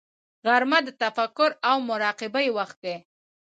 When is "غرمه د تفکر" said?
0.45-1.49